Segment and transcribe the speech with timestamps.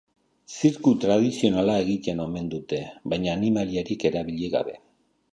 [0.51, 2.79] Zirku tradizionala egiten omen dute,
[3.13, 4.75] baina animaliarik erabili gabe.